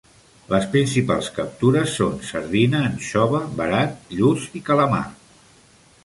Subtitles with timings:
[0.51, 5.03] Les principals captures són: sardina, anxova, verat, lluç i calamar.